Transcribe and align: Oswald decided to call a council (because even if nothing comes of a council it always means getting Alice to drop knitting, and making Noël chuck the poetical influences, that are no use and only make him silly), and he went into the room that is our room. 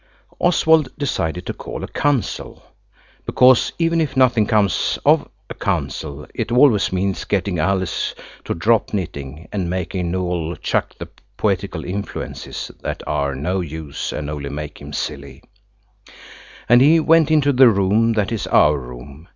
Oswald 0.39 0.89
decided 0.97 1.45
to 1.45 1.53
call 1.53 1.83
a 1.83 1.87
council 1.87 2.63
(because 3.23 3.71
even 3.77 4.01
if 4.01 4.17
nothing 4.17 4.47
comes 4.47 4.97
of 5.05 5.29
a 5.47 5.53
council 5.53 6.25
it 6.33 6.51
always 6.51 6.91
means 6.91 7.23
getting 7.23 7.59
Alice 7.59 8.15
to 8.45 8.55
drop 8.55 8.95
knitting, 8.95 9.47
and 9.53 9.69
making 9.69 10.11
Noël 10.11 10.59
chuck 10.59 10.95
the 10.97 11.07
poetical 11.37 11.85
influences, 11.85 12.71
that 12.81 13.03
are 13.05 13.35
no 13.35 13.59
use 13.61 14.11
and 14.11 14.27
only 14.27 14.49
make 14.49 14.81
him 14.81 14.91
silly), 14.91 15.43
and 16.67 16.81
he 16.81 16.99
went 16.99 17.29
into 17.29 17.53
the 17.53 17.69
room 17.69 18.13
that 18.13 18.31
is 18.31 18.47
our 18.47 18.79
room. 18.79 19.27